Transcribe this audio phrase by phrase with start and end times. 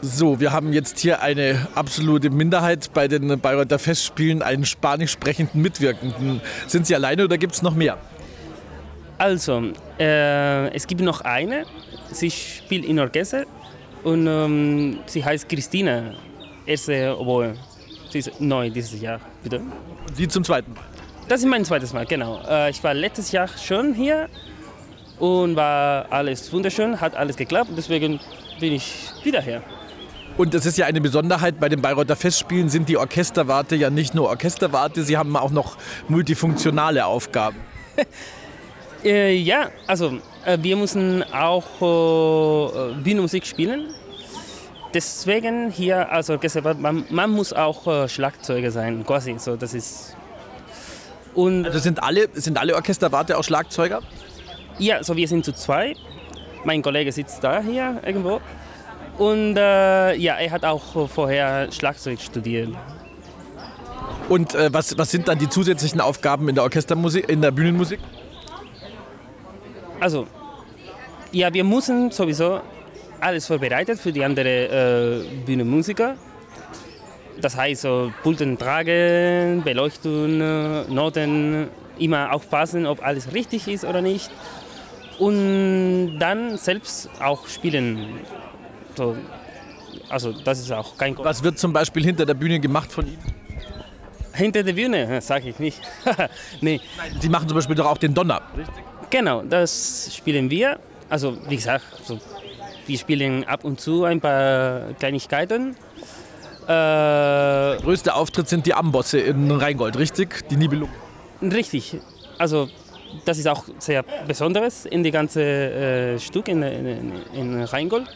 [0.00, 5.62] So, wir haben jetzt hier eine absolute Minderheit bei den Bayreuther Festspielen, einen spanisch sprechenden
[5.62, 6.40] Mitwirkenden.
[6.66, 7.98] Sind Sie alleine oder gibt es noch mehr?
[9.18, 9.62] Also,
[10.00, 11.64] äh, es gibt noch eine.
[12.10, 13.44] Sie spielt in Orchester
[14.02, 16.14] und ähm, sie heißt Christina.
[16.66, 17.54] Erste Oboe.
[18.10, 19.60] Sie ist neu dieses Jahr, bitte.
[20.14, 20.82] Sie zum zweiten Mal?
[21.28, 22.40] Das ist mein zweites Mal, genau.
[22.48, 24.28] Äh, ich war letztes Jahr schon hier
[25.18, 27.70] und war alles wunderschön, hat alles geklappt.
[27.76, 28.20] Deswegen
[28.60, 29.62] bin ich wieder hier.
[30.36, 34.14] Und es ist ja eine Besonderheit, bei den Bayreuther Festspielen sind die Orchesterwarte ja nicht
[34.14, 35.76] nur Orchesterwarte, sie haben auch noch
[36.08, 37.58] multifunktionale Aufgaben.
[39.04, 43.88] äh, ja, also äh, wir müssen auch äh, Bühnenmusik spielen.
[44.94, 49.34] Deswegen hier als Orchesterwart, man, man muss auch äh, Schlagzeuger sein, quasi.
[49.38, 50.16] So, das ist
[51.34, 54.02] und also sind alle, sind alle Orchesterwarte auch Schlagzeuger?
[54.78, 55.94] Ja, so wir sind zu zwei.
[56.64, 58.40] Mein Kollege sitzt da hier irgendwo.
[59.18, 62.70] Und äh, ja, er hat auch vorher Schlagzeug studiert.
[64.28, 68.00] Und äh, was, was sind dann die zusätzlichen Aufgaben in der Orchestermusik, in der Bühnenmusik?
[70.00, 70.26] Also,
[71.30, 72.60] ja, wir müssen sowieso
[73.20, 76.16] alles vorbereitet für die anderen äh, Bühnenmusiker.
[77.40, 80.38] Das heißt, so Pulten tragen, Beleuchtung,
[80.88, 84.30] Noten, immer aufpassen, ob alles richtig ist oder nicht.
[85.18, 88.20] Und dann selbst auch spielen.
[88.96, 89.16] So,
[90.08, 93.22] also das ist auch kein Was wird zum Beispiel hinter der Bühne gemacht von Ihnen?
[94.34, 95.80] Hinter der Bühne, sage ich nicht.
[96.60, 96.80] nee.
[96.96, 98.84] Nein, Sie machen zum Beispiel doch auch den Donner, richtig?
[99.10, 100.78] Genau, das spielen wir.
[101.10, 102.18] Also wie gesagt, so,
[102.86, 105.76] wir spielen ab und zu ein paar Kleinigkeiten.
[106.62, 110.48] Äh, der größte Auftritt sind die Ambosse in Rheingold, richtig?
[110.48, 110.94] Die Nibelungen.
[111.42, 111.98] Richtig.
[112.38, 112.68] Also
[113.24, 118.06] das ist auch sehr Besonderes in die ganze äh, Stück in, in, in Rheingold.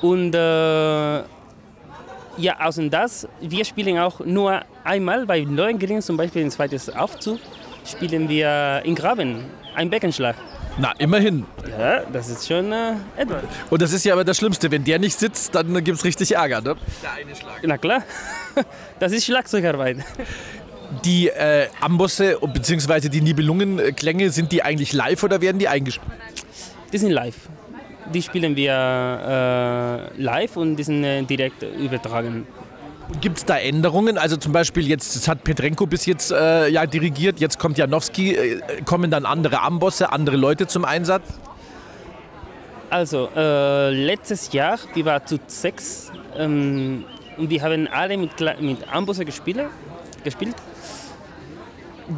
[0.00, 0.38] Und äh,
[2.38, 7.40] ja, außer das, wir spielen auch nur einmal bei Lohengrin, zum Beispiel im zweiten Aufzug,
[7.84, 9.44] spielen wir in Graben,
[9.74, 10.36] ein Beckenschlag.
[10.80, 11.44] Na, immerhin.
[11.68, 13.42] Ja, das ist schon äh, etwas.
[13.68, 16.36] Und das ist ja aber das Schlimmste, wenn der nicht sitzt, dann gibt es richtig
[16.36, 16.76] Ärger, ne?
[17.02, 17.58] Der eine Schlag.
[17.64, 18.04] Na klar,
[19.00, 19.98] das ist Schlagzeugarbeit.
[21.04, 23.08] Die äh, Ambosse bzw.
[23.08, 26.12] die Nibelungenklänge, sind die eigentlich live oder werden die eingespielt?
[26.92, 27.36] Die sind live
[28.12, 32.46] die spielen wir äh, live und die sind äh, direkt übertragen.
[33.20, 34.18] Gibt es da Änderungen?
[34.18, 38.34] Also zum Beispiel jetzt hat Petrenko bis jetzt äh, ja dirigiert, jetzt kommt Janowski.
[38.34, 41.24] Äh, kommen dann andere Ambosse, andere Leute zum Einsatz?
[42.90, 47.04] Also äh, letztes Jahr, wir waren zu sechs ähm,
[47.36, 49.66] und wir haben alle mit, mit Ambosse gespielt,
[50.24, 50.56] gespielt.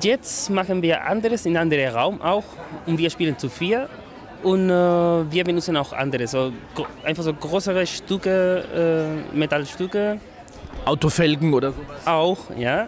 [0.01, 2.45] Jetzt machen wir anderes in anderen Raum auch
[2.87, 3.89] und wir spielen zu vier
[4.43, 6.53] und äh, wir benutzen auch andere, so,
[7.05, 8.65] einfach so größere Stücke,
[9.33, 10.21] äh, Metallstücke.
[10.85, 12.07] Autofelgen oder sowas?
[12.07, 12.87] Auch, ja.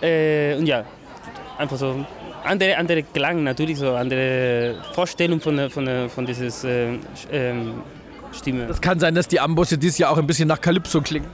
[0.00, 0.84] Äh, und ja,
[1.58, 2.06] einfach so
[2.44, 6.98] andere, andere Klang natürlich, so andere Vorstellung von, von, von dieses äh,
[7.30, 7.82] ähm,
[8.32, 8.66] Stimme.
[8.66, 11.28] Das kann sein, dass die Ambosse dieses Jahr auch ein bisschen nach Calypso klingen.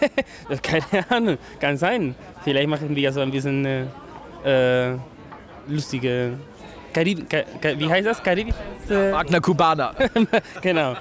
[0.62, 2.14] keine Ahnung, kann sein.
[2.42, 3.84] Vielleicht machen wir ja so ein bisschen äh,
[4.44, 4.96] äh
[5.68, 6.38] lustige
[6.92, 7.44] Karib Ka
[7.78, 8.22] wie heißt das?
[8.22, 8.54] Karibik?
[8.88, 9.94] Wagner Kubaner.
[10.62, 10.96] genau.